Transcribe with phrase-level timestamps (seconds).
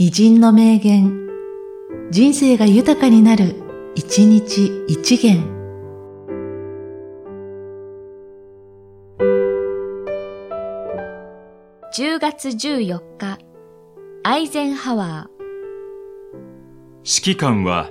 [0.00, 1.28] 偉人の名言、
[2.12, 3.56] 人生が豊かになる、
[3.96, 5.42] 一日一元。
[11.96, 13.38] 10月14日、
[14.22, 16.32] アイゼンハワー。
[16.98, 17.90] 指揮官は、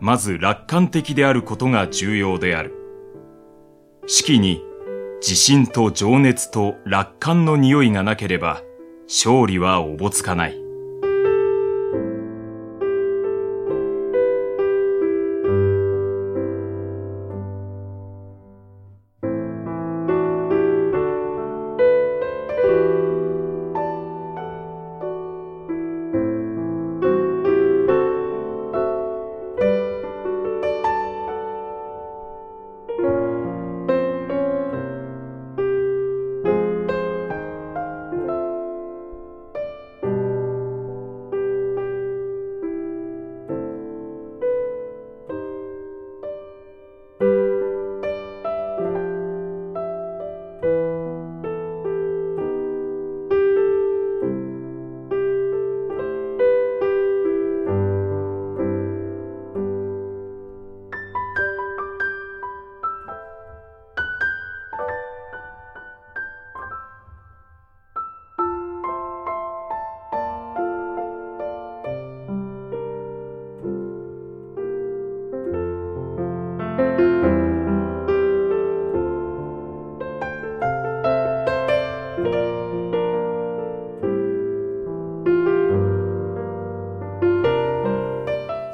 [0.00, 2.74] まず楽観的であることが重要である。
[4.02, 4.62] 指揮に
[5.22, 8.60] 自信と情熱と楽観の匂いがなければ、
[9.06, 10.67] 勝利はおぼつかない。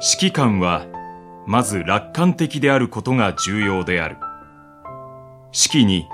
[0.07, 0.85] 指揮官は、
[1.47, 4.17] まず楽観的であることが重要である。
[5.51, 6.07] 指揮に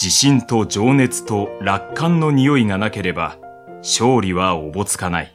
[0.00, 3.36] 自信と情熱と楽観の匂いがなければ、
[3.78, 5.34] 勝利はおぼつかない。